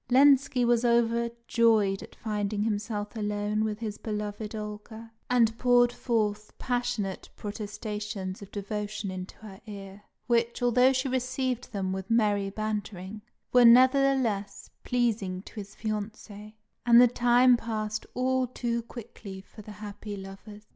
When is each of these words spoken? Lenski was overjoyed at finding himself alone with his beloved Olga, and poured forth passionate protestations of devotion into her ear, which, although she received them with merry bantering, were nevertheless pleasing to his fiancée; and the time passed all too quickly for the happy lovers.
Lenski 0.09 0.65
was 0.65 0.83
overjoyed 0.83 2.01
at 2.01 2.15
finding 2.15 2.63
himself 2.63 3.15
alone 3.15 3.63
with 3.63 3.77
his 3.77 3.99
beloved 3.99 4.55
Olga, 4.55 5.11
and 5.29 5.55
poured 5.59 5.91
forth 5.93 6.57
passionate 6.57 7.29
protestations 7.35 8.41
of 8.41 8.49
devotion 8.49 9.11
into 9.11 9.35
her 9.35 9.61
ear, 9.67 10.01
which, 10.25 10.63
although 10.63 10.91
she 10.91 11.07
received 11.07 11.71
them 11.71 11.93
with 11.93 12.09
merry 12.09 12.49
bantering, 12.49 13.21
were 13.53 13.63
nevertheless 13.63 14.71
pleasing 14.83 15.43
to 15.43 15.53
his 15.53 15.75
fiancée; 15.75 16.53
and 16.83 16.99
the 16.99 17.07
time 17.07 17.55
passed 17.55 18.07
all 18.15 18.47
too 18.47 18.81
quickly 18.81 19.39
for 19.39 19.61
the 19.61 19.73
happy 19.73 20.17
lovers. 20.17 20.65